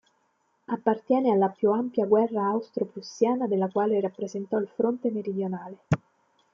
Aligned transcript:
Appartiene 0.65 1.29
alla 1.31 1.49
più 1.49 1.69
ampia 1.69 2.07
guerra 2.07 2.47
austro-prussiana 2.47 3.45
della 3.45 3.67
quale 3.69 4.01
rappresentò 4.01 4.57
il 4.57 4.67
fronte 4.67 5.11
meridionale. 5.11 5.77